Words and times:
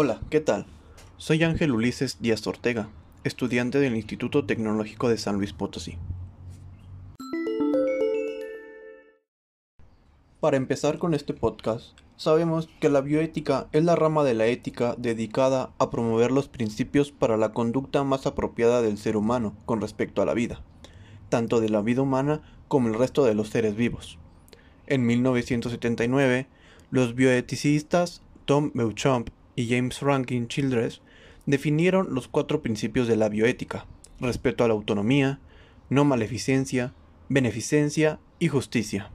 Hola, 0.00 0.20
¿qué 0.30 0.38
tal? 0.38 0.64
Soy 1.16 1.42
Ángel 1.42 1.72
Ulises 1.72 2.18
Díaz 2.20 2.46
Ortega, 2.46 2.88
estudiante 3.24 3.80
del 3.80 3.96
Instituto 3.96 4.44
Tecnológico 4.44 5.08
de 5.08 5.18
San 5.18 5.38
Luis 5.38 5.52
Potosí. 5.52 5.98
Para 10.38 10.56
empezar 10.56 10.98
con 10.98 11.14
este 11.14 11.34
podcast, 11.34 11.98
sabemos 12.14 12.68
que 12.78 12.90
la 12.90 13.00
bioética 13.00 13.66
es 13.72 13.82
la 13.82 13.96
rama 13.96 14.22
de 14.22 14.34
la 14.34 14.46
ética 14.46 14.94
dedicada 14.96 15.70
a 15.78 15.90
promover 15.90 16.30
los 16.30 16.46
principios 16.46 17.10
para 17.10 17.36
la 17.36 17.52
conducta 17.52 18.04
más 18.04 18.24
apropiada 18.28 18.82
del 18.82 18.98
ser 18.98 19.16
humano 19.16 19.56
con 19.64 19.80
respecto 19.80 20.22
a 20.22 20.26
la 20.26 20.34
vida, 20.34 20.62
tanto 21.28 21.60
de 21.60 21.70
la 21.70 21.82
vida 21.82 22.02
humana 22.02 22.40
como 22.68 22.86
el 22.86 22.94
resto 22.94 23.24
de 23.24 23.34
los 23.34 23.48
seres 23.48 23.74
vivos. 23.74 24.16
En 24.86 25.04
1979, 25.06 26.46
los 26.92 27.16
bioeticistas 27.16 28.22
Tom 28.44 28.70
Beauchamp 28.74 29.30
y 29.58 29.66
James 29.68 30.02
Rankin 30.02 30.46
Childress 30.46 31.00
definieron 31.44 32.14
los 32.14 32.28
cuatro 32.28 32.62
principios 32.62 33.08
de 33.08 33.16
la 33.16 33.28
bioética, 33.28 33.86
respeto 34.20 34.62
a 34.62 34.68
la 34.68 34.74
autonomía, 34.74 35.40
no 35.90 36.04
maleficencia, 36.04 36.94
beneficencia 37.28 38.20
y 38.38 38.46
justicia. 38.46 39.10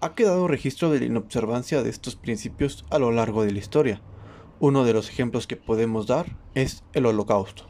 Ha 0.00 0.14
quedado 0.14 0.48
registro 0.48 0.88
de 0.88 1.00
la 1.00 1.04
inobservancia 1.04 1.82
de 1.82 1.90
estos 1.90 2.16
principios 2.16 2.86
a 2.88 2.98
lo 2.98 3.12
largo 3.12 3.44
de 3.44 3.52
la 3.52 3.58
historia. 3.58 4.00
Uno 4.58 4.84
de 4.84 4.94
los 4.94 5.10
ejemplos 5.10 5.46
que 5.46 5.56
podemos 5.56 6.06
dar 6.06 6.34
es 6.54 6.82
el 6.94 7.04
holocausto. 7.04 7.68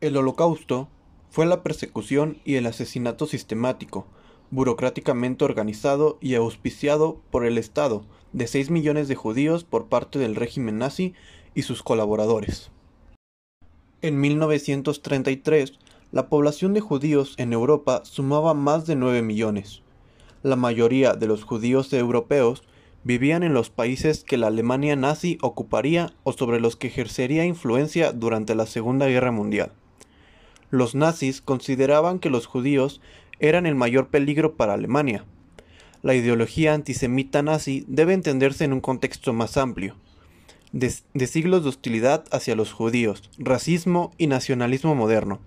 El 0.00 0.16
holocausto 0.16 0.88
fue 1.30 1.44
la 1.44 1.64
persecución 1.64 2.38
y 2.44 2.54
el 2.54 2.66
asesinato 2.66 3.26
sistemático, 3.26 4.06
burocráticamente 4.50 5.44
organizado 5.44 6.18
y 6.20 6.34
auspiciado 6.34 7.20
por 7.30 7.44
el 7.44 7.58
Estado 7.58 8.04
de 8.32 8.46
6 8.46 8.70
millones 8.70 9.08
de 9.08 9.14
judíos 9.14 9.64
por 9.64 9.86
parte 9.86 10.18
del 10.18 10.36
régimen 10.36 10.78
nazi 10.78 11.14
y 11.54 11.62
sus 11.62 11.82
colaboradores. 11.82 12.70
En 14.02 14.20
1933, 14.20 15.78
la 16.12 16.28
población 16.28 16.74
de 16.74 16.80
judíos 16.80 17.34
en 17.38 17.52
Europa 17.52 18.02
sumaba 18.04 18.54
más 18.54 18.86
de 18.86 18.96
9 18.96 19.22
millones. 19.22 19.82
La 20.42 20.56
mayoría 20.56 21.14
de 21.14 21.26
los 21.26 21.42
judíos 21.42 21.92
europeos 21.92 22.62
vivían 23.02 23.42
en 23.42 23.54
los 23.54 23.70
países 23.70 24.24
que 24.24 24.36
la 24.36 24.48
Alemania 24.48 24.96
nazi 24.96 25.38
ocuparía 25.40 26.12
o 26.22 26.32
sobre 26.32 26.60
los 26.60 26.76
que 26.76 26.88
ejercería 26.88 27.44
influencia 27.44 28.12
durante 28.12 28.54
la 28.54 28.66
Segunda 28.66 29.06
Guerra 29.06 29.30
Mundial. 29.30 29.72
Los 30.70 30.94
nazis 30.94 31.40
consideraban 31.40 32.18
que 32.18 32.30
los 32.30 32.46
judíos 32.46 33.00
eran 33.40 33.66
el 33.66 33.74
mayor 33.74 34.08
peligro 34.08 34.56
para 34.56 34.74
Alemania. 34.74 35.24
La 36.02 36.14
ideología 36.14 36.74
antisemita 36.74 37.42
nazi 37.42 37.84
debe 37.88 38.12
entenderse 38.12 38.64
en 38.64 38.72
un 38.72 38.80
contexto 38.80 39.32
más 39.32 39.56
amplio, 39.56 39.96
de, 40.72 41.26
siglos 41.26 41.62
de 41.62 41.68
hostilidad 41.68 42.24
hacia 42.32 42.56
los 42.56 42.72
judíos, 42.72 43.30
racismo 43.38 44.12
y 44.18 44.26
nacionalismo 44.26 44.94
moderno. 44.94 45.40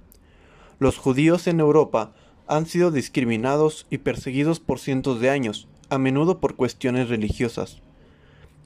Los 0.79 0.97
judíos 0.97 1.47
en 1.47 1.59
Europa 1.59 2.15
han 2.47 2.65
sido 2.65 2.91
discriminados 2.91 3.87
y 3.89 3.97
perseguidos 3.99 4.59
por 4.59 4.79
cientos 4.79 5.19
de 5.19 5.29
años, 5.29 5.67
a 5.89 5.97
menudo 5.97 6.39
por 6.39 6.55
cuestiones 6.55 7.09
religiosas. 7.09 7.81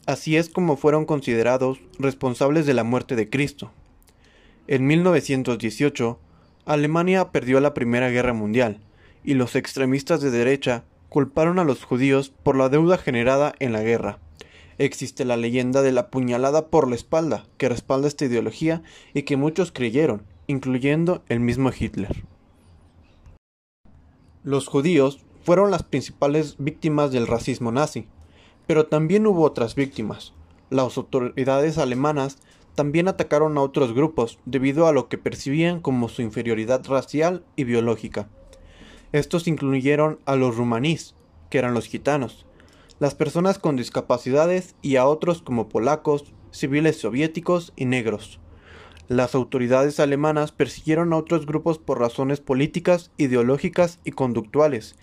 Así 0.06 0.38
es 0.38 0.50
como 0.50 0.78
fueron 0.78 1.06
considerados 1.06 1.80
responsables 1.98 2.66
de 2.66 2.74
la 2.74 2.84
muerte 2.84 3.16
de 3.16 3.30
Cristo. 3.30 3.72
En 4.68 4.86
1918, 4.86 6.20
Alemania 6.66 7.32
perdió 7.32 7.60
la 7.60 7.74
Primera 7.74 8.10
Guerra 8.10 8.34
Mundial, 8.34 8.80
y 9.24 9.36
los 9.36 9.56
extremistas 9.56 10.22
de 10.22 10.32
derecha 10.32 10.84
culparon 11.10 11.60
a 11.60 11.64
los 11.64 11.84
judíos 11.84 12.34
por 12.44 12.56
la 12.56 12.70
deuda 12.70 12.98
generada 12.98 13.54
en 13.60 13.74
la 13.74 13.82
guerra. 13.82 14.20
Existe 14.78 15.26
la 15.26 15.38
leyenda 15.38 15.82
de 15.82 15.92
la 15.92 16.10
puñalada 16.10 16.68
por 16.68 16.88
la 16.88 16.96
espalda, 16.96 17.46
que 17.58 17.70
respalda 17.70 18.08
esta 18.08 18.26
ideología 18.26 18.82
y 19.14 19.24
que 19.24 19.38
muchos 19.38 19.72
creyeron, 19.72 20.24
incluyendo 20.48 21.22
el 21.28 21.40
mismo 21.40 21.72
Hitler. 21.78 22.24
Los 24.44 24.68
judíos 24.68 25.20
fueron 25.44 25.70
las 25.70 25.84
principales 25.84 26.56
víctimas 26.58 27.12
del 27.12 27.28
racismo 27.28 27.72
nazi, 27.72 28.08
pero 28.66 28.88
también 28.88 29.28
hubo 29.28 29.44
otras 29.44 29.76
víctimas. 29.76 30.34
Las 30.70 30.98
autoridades 30.98 31.78
alemanas 31.78 32.38
también 32.74 33.08
atacaron 33.08 33.58
a 33.58 33.62
otros 33.62 33.94
grupos 33.94 34.40
debido 34.46 34.88
a 34.88 34.94
lo 34.94 35.10
que 35.10 35.18
percibían 35.18 35.82
como 35.82 36.10
su 36.10 36.22
inferioridad 36.22 36.86
racial 36.88 37.44
y 37.56 37.66
biológica. 37.66 38.30
Estos 39.12 39.48
incluyeron 39.48 40.20
a 40.26 40.36
los 40.36 40.56
rumanís, 40.56 41.16
que 41.50 41.58
eran 41.58 41.74
los 41.74 41.86
gitanos, 41.86 42.46
las 43.00 43.16
personas 43.16 43.60
con 43.60 43.76
discapacidades 43.76 44.76
y 44.82 44.96
a 44.96 45.06
otros 45.06 45.42
como 45.42 45.68
polacos, 45.68 46.34
civiles 46.52 46.98
soviéticos 46.98 47.74
y 47.76 47.86
negros. 47.86 48.40
Las 49.10 49.36
autoridades 49.36 50.00
alemanas 50.00 50.54
persiguieron 50.54 51.12
a 51.12 51.18
otros 51.18 51.46
grupos 51.46 51.78
por 51.78 52.00
razones 52.00 52.40
políticas, 52.40 53.12
ideológicas 53.18 54.00
y 54.06 54.12
conductuales. 54.12 54.96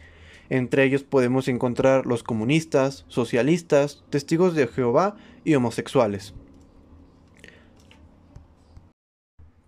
Entre 0.48 0.84
ellos 0.84 1.02
podemos 1.02 1.46
encontrar 1.48 2.06
los 2.06 2.22
comunistas, 2.22 3.04
socialistas, 3.08 4.04
testigos 4.08 4.54
de 4.54 4.66
Jehová 4.66 5.16
y 5.44 5.54
homosexuales. 5.56 6.32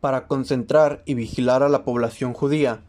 Para 0.01 0.27
concentrar 0.27 1.03
y 1.05 1.12
vigilar 1.12 1.62
a 1.62 1.69
la 1.69 1.84
población 1.84 2.33
judía, 2.33 2.83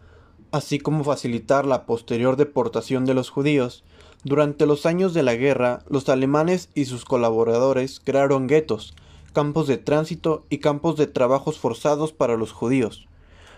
así 0.52 0.80
como 0.80 1.04
facilitar 1.04 1.66
la 1.66 1.86
posterior 1.86 2.36
deportación 2.36 3.06
de 3.06 3.14
los 3.14 3.30
judíos, 3.30 3.84
durante 4.24 4.66
los 4.66 4.86
años 4.86 5.14
de 5.14 5.24
la 5.24 5.36
guerra, 5.36 5.80
los 5.90 6.08
alemanes 6.08 6.70
y 6.76 6.86
sus 6.86 7.06
colaboradores 7.06 8.00
crearon 8.04 8.48
guetos, 8.48 8.94
campos 9.34 9.68
de 9.68 9.78
tránsito 9.78 10.46
y 10.50 10.60
campos 10.60 10.96
de 10.96 11.08
trabajos 11.08 11.58
forzados 11.58 12.14
para 12.14 12.38
los 12.38 12.52
judíos. 12.52 13.08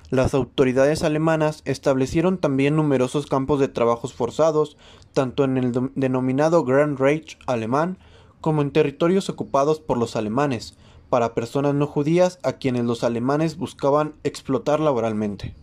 Las 0.09 0.33
autoridades 0.33 1.03
alemanas 1.03 1.63
establecieron 1.65 2.37
también 2.37 2.75
numerosos 2.75 3.25
campos 3.25 3.59
de 3.59 3.67
trabajos 3.67 4.13
forzados, 4.13 4.77
tanto 5.11 5.43
en 5.43 5.57
el 5.57 5.71
denominado 5.95 6.63
Grand 6.63 6.99
Reich 6.99 7.37
alemán 7.47 7.97
como 8.39 8.61
en 8.61 8.71
territorios 8.71 9.29
ocupados 9.29 9.79
por 9.79 9.97
los 9.97 10.15
alemanes, 10.15 10.77
para 11.09 11.33
personas 11.33 11.73
no 11.73 11.87
judías 11.87 12.39
a 12.43 12.53
quienes 12.53 12.85
los 12.85 13.03
alemanes 13.03 13.57
buscaban 13.57 14.13
explotar 14.23 14.79
laboralmente. 14.79 15.55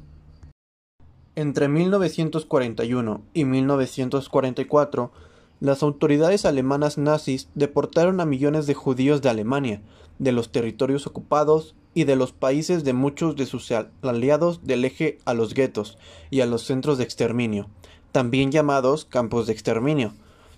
Entre 1.36 1.68
1941 1.68 3.22
y 3.34 3.44
1944, 3.44 5.12
las 5.60 5.82
autoridades 5.82 6.44
alemanas 6.44 6.98
nazis 6.98 7.48
deportaron 7.54 8.20
a 8.20 8.26
millones 8.26 8.66
de 8.66 8.74
judíos 8.74 9.22
de 9.22 9.28
Alemania, 9.28 9.80
de 10.18 10.32
los 10.32 10.50
territorios 10.50 11.06
ocupados 11.06 11.76
y 11.94 12.04
de 12.04 12.16
los 12.16 12.32
países 12.32 12.82
de 12.82 12.94
muchos 12.94 13.36
de 13.36 13.46
sus 13.46 13.72
aliados 14.02 14.64
del 14.64 14.84
eje 14.84 15.18
a 15.24 15.34
los 15.34 15.54
guetos 15.54 15.98
y 16.30 16.40
a 16.40 16.46
los 16.46 16.62
centros 16.62 16.98
de 16.98 17.04
exterminio, 17.04 17.68
también 18.10 18.50
llamados 18.50 19.04
campos 19.04 19.46
de 19.46 19.52
exterminio, 19.52 20.14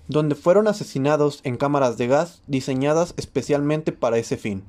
donde 0.08 0.34
fueron 0.34 0.68
asesinados 0.68 1.40
en 1.44 1.58
cámaras 1.58 1.98
de 1.98 2.06
gas 2.06 2.42
diseñadas 2.46 3.12
especialmente 3.18 3.92
para 3.92 4.16
ese 4.16 4.38
fin. 4.38 4.64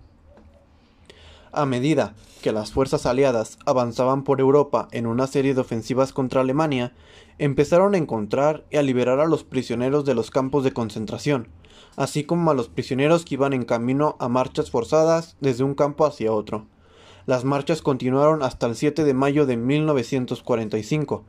A 1.55 1.67
medida 1.67 2.15
que 2.41 2.51
las 2.51 2.71
fuerzas 2.71 3.05
aliadas 3.05 3.59
avanzaban 3.67 4.23
por 4.23 4.39
Europa 4.39 4.87
en 4.89 5.05
una 5.05 5.27
serie 5.27 5.53
de 5.53 5.61
ofensivas 5.61 6.11
contra 6.11 6.41
Alemania, 6.41 6.93
empezaron 7.37 7.93
a 7.93 7.99
encontrar 7.99 8.65
y 8.71 8.77
a 8.77 8.81
liberar 8.81 9.19
a 9.19 9.27
los 9.27 9.43
prisioneros 9.43 10.03
de 10.03 10.15
los 10.15 10.31
campos 10.31 10.63
de 10.63 10.73
concentración, 10.73 11.49
así 11.95 12.23
como 12.23 12.49
a 12.49 12.55
los 12.55 12.69
prisioneros 12.69 13.23
que 13.23 13.35
iban 13.35 13.53
en 13.53 13.65
camino 13.65 14.17
a 14.19 14.29
marchas 14.29 14.71
forzadas 14.71 15.37
desde 15.41 15.63
un 15.63 15.75
campo 15.75 16.07
hacia 16.07 16.33
otro. 16.33 16.65
Las 17.27 17.43
marchas 17.43 17.83
continuaron 17.83 18.41
hasta 18.41 18.65
el 18.65 18.75
7 18.75 19.03
de 19.03 19.13
mayo 19.13 19.45
de 19.45 19.55
1945, 19.55 21.23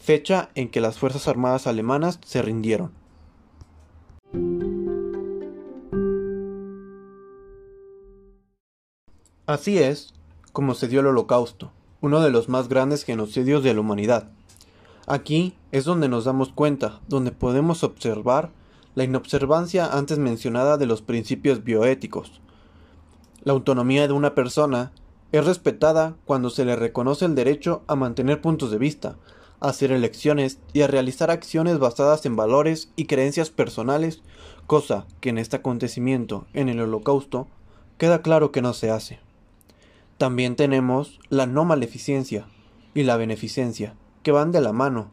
fecha 0.00 0.50
en 0.56 0.70
que 0.70 0.80
las 0.80 0.98
Fuerzas 0.98 1.28
Armadas 1.28 1.68
alemanas 1.68 2.18
se 2.26 2.42
rindieron. 2.42 2.97
Así 9.48 9.78
es 9.78 10.12
como 10.52 10.74
se 10.74 10.88
dio 10.88 11.00
el 11.00 11.06
Holocausto, 11.06 11.72
uno 12.02 12.20
de 12.20 12.28
los 12.28 12.50
más 12.50 12.68
grandes 12.68 13.02
genocidios 13.02 13.64
de 13.64 13.72
la 13.72 13.80
humanidad. 13.80 14.28
Aquí 15.06 15.54
es 15.72 15.86
donde 15.86 16.10
nos 16.10 16.26
damos 16.26 16.52
cuenta, 16.52 17.00
donde 17.08 17.32
podemos 17.32 17.82
observar 17.82 18.50
la 18.94 19.04
inobservancia 19.04 19.86
antes 19.86 20.18
mencionada 20.18 20.76
de 20.76 20.84
los 20.84 21.00
principios 21.00 21.64
bioéticos. 21.64 22.42
La 23.42 23.54
autonomía 23.54 24.06
de 24.06 24.12
una 24.12 24.34
persona 24.34 24.92
es 25.32 25.46
respetada 25.46 26.14
cuando 26.26 26.50
se 26.50 26.66
le 26.66 26.76
reconoce 26.76 27.24
el 27.24 27.34
derecho 27.34 27.80
a 27.86 27.96
mantener 27.96 28.42
puntos 28.42 28.70
de 28.70 28.76
vista, 28.76 29.16
a 29.60 29.70
hacer 29.70 29.92
elecciones 29.92 30.58
y 30.74 30.82
a 30.82 30.88
realizar 30.88 31.30
acciones 31.30 31.78
basadas 31.78 32.26
en 32.26 32.36
valores 32.36 32.90
y 32.96 33.06
creencias 33.06 33.48
personales, 33.48 34.20
cosa 34.66 35.06
que 35.22 35.30
en 35.30 35.38
este 35.38 35.56
acontecimiento, 35.56 36.44
en 36.52 36.68
el 36.68 36.82
holocausto, 36.82 37.48
queda 37.96 38.20
claro 38.20 38.52
que 38.52 38.60
no 38.60 38.74
se 38.74 38.90
hace. 38.90 39.26
También 40.18 40.56
tenemos 40.56 41.20
la 41.28 41.46
no 41.46 41.64
maleficencia 41.64 42.46
y 42.92 43.04
la 43.04 43.16
beneficencia, 43.16 43.94
que 44.24 44.32
van 44.32 44.50
de 44.50 44.60
la 44.60 44.72
mano. 44.72 45.10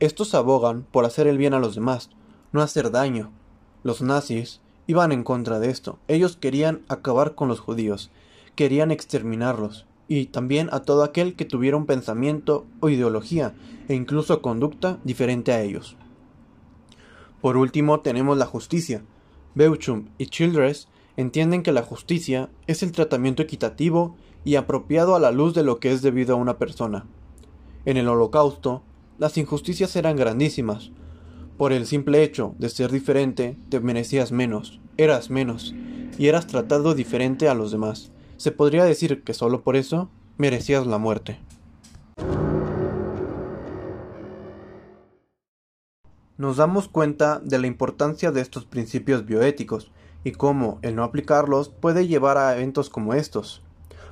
Estos 0.00 0.34
abogan 0.34 0.86
por 0.90 1.04
hacer 1.04 1.26
el 1.26 1.36
bien 1.36 1.52
a 1.52 1.58
los 1.58 1.74
demás, 1.74 2.08
no 2.50 2.62
hacer 2.62 2.90
daño. 2.90 3.30
Los 3.82 4.00
nazis 4.00 4.62
iban 4.86 5.12
en 5.12 5.22
contra 5.22 5.60
de 5.60 5.68
esto. 5.68 5.98
Ellos 6.08 6.36
querían 6.36 6.80
acabar 6.88 7.34
con 7.34 7.48
los 7.48 7.60
judíos, 7.60 8.10
querían 8.56 8.90
exterminarlos, 8.90 9.86
y 10.08 10.26
también 10.26 10.70
a 10.72 10.80
todo 10.80 11.04
aquel 11.04 11.36
que 11.36 11.44
tuviera 11.44 11.76
un 11.76 11.86
pensamiento 11.86 12.64
o 12.80 12.88
ideología 12.88 13.54
e 13.88 13.94
incluso 13.94 14.40
conducta 14.40 14.98
diferente 15.04 15.52
a 15.52 15.60
ellos. 15.60 15.96
Por 17.42 17.58
último 17.58 18.00
tenemos 18.00 18.38
la 18.38 18.46
justicia. 18.46 19.02
Beauchamp 19.54 20.08
y 20.16 20.26
Childress 20.26 20.88
entienden 21.16 21.62
que 21.62 21.72
la 21.72 21.82
justicia 21.82 22.48
es 22.66 22.82
el 22.82 22.92
tratamiento 22.92 23.42
equitativo 23.42 24.16
y 24.44 24.56
apropiado 24.56 25.14
a 25.14 25.20
la 25.20 25.30
luz 25.30 25.54
de 25.54 25.62
lo 25.62 25.78
que 25.78 25.92
es 25.92 26.02
debido 26.02 26.34
a 26.34 26.38
una 26.38 26.58
persona. 26.58 27.06
En 27.84 27.96
el 27.96 28.08
holocausto, 28.08 28.82
las 29.18 29.36
injusticias 29.38 29.94
eran 29.96 30.16
grandísimas. 30.16 30.90
Por 31.58 31.72
el 31.72 31.86
simple 31.86 32.22
hecho 32.22 32.54
de 32.58 32.68
ser 32.68 32.90
diferente, 32.90 33.56
te 33.68 33.80
merecías 33.80 34.32
menos, 34.32 34.80
eras 34.96 35.30
menos, 35.30 35.74
y 36.18 36.28
eras 36.28 36.46
tratado 36.46 36.94
diferente 36.94 37.48
a 37.48 37.54
los 37.54 37.70
demás. 37.72 38.10
Se 38.36 38.50
podría 38.50 38.84
decir 38.84 39.22
que 39.22 39.34
solo 39.34 39.62
por 39.62 39.76
eso 39.76 40.10
merecías 40.38 40.86
la 40.86 40.98
muerte. 40.98 41.38
Nos 46.38 46.56
damos 46.56 46.88
cuenta 46.88 47.38
de 47.38 47.58
la 47.58 47.68
importancia 47.68 48.32
de 48.32 48.40
estos 48.40 48.64
principios 48.64 49.24
bioéticos 49.26 49.92
y 50.24 50.32
cómo 50.32 50.78
el 50.82 50.96
no 50.96 51.04
aplicarlos 51.04 51.68
puede 51.68 52.06
llevar 52.06 52.38
a 52.38 52.54
eventos 52.54 52.90
como 52.90 53.14
estos. 53.14 53.62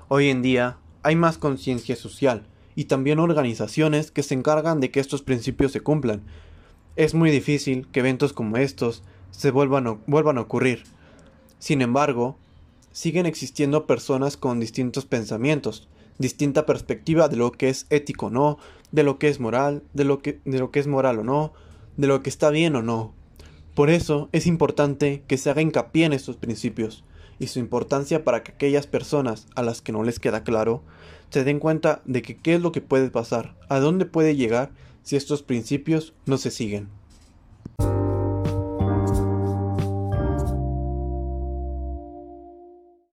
Hoy 0.09 0.29
en 0.29 0.43
día 0.43 0.79
hay 1.03 1.17
más 1.17 1.39
conciencia 1.39 1.97
social 1.97 2.47
y 2.75 2.85
también 2.85 3.19
organizaciones 3.19 4.11
que 4.11 4.23
se 4.23 4.35
encargan 4.35 4.81
de 4.81 4.91
que 4.91 5.01
estos 5.01 5.23
principios 5.23 5.73
se 5.73 5.81
cumplan. 5.81 6.23
Es 6.97 7.15
muy 7.15 7.31
difícil 7.31 7.87
que 7.93 8.01
eventos 8.01 8.33
como 8.33 8.57
estos 8.57 9.03
se 9.31 9.51
vuelvan, 9.51 10.01
vuelvan 10.07 10.39
a 10.39 10.43
ocurrir. 10.43 10.85
Sin 11.59 11.83
embargo, 11.83 12.37
siguen 12.93 13.27
existiendo 13.27 13.87
personas 13.87 14.37
con 14.37 14.61
distintos 14.61 15.07
pensamientos, 15.07 15.89
distinta 16.19 16.67
perspectiva 16.67 17.29
de 17.29 17.37
lo 17.37 17.53
que 17.53 17.69
es 17.69 17.87
ético 17.91 18.27
o 18.27 18.31
no, 18.31 18.59
de 18.93 19.03
lo 19.03 19.19
que 19.19 19.29
es 19.29 19.41
moral, 19.41 19.83
de 19.95 20.05
lo 20.05 20.21
que, 20.21 20.41
de 20.45 20.59
lo 20.59 20.71
que 20.71 20.81
es 20.81 20.87
moral 20.87 21.21
o 21.21 21.25
no, 21.25 21.53
de 21.97 22.07
lo 22.07 22.23
que 22.23 22.31
está 22.31 22.51
bien 22.51 22.77
o 22.77 22.83
no. 22.83 23.15
Por 23.75 23.91
eso 23.91 24.29
es 24.33 24.47
importante 24.47 25.23
que 25.27 25.39
se 25.39 25.51
haga 25.51 25.63
hincapié 25.63 26.05
en 26.05 26.13
estos 26.13 26.37
principios 26.37 27.05
y 27.39 27.47
su 27.47 27.59
importancia 27.59 28.25
para 28.25 28.43
que 28.43 28.53
aquellas 28.53 28.87
personas 28.87 29.47
a 29.55 29.63
las 29.63 29.81
que 29.81 29.93
no 29.93 30.03
les 30.03 30.19
queda 30.19 30.45
claro 30.45 30.83
se 31.31 31.45
den 31.45 31.61
cuenta 31.61 32.03
de 32.05 32.23
que 32.23 32.37
qué 32.37 32.55
es 32.55 32.61
lo 32.61 32.73
que 32.73 32.81
puede 32.81 33.11
pasar, 33.11 33.55
a 33.69 33.79
dónde 33.79 34.05
puede 34.05 34.37
llegar 34.37 34.71
si 35.03 35.17
estos 35.17 35.43
principios 35.43 36.13
no 36.27 36.37
se 36.37 36.51
siguen. 36.51 36.89